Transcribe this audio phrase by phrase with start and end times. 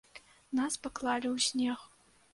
[0.59, 1.79] Нас паклалі ў снег.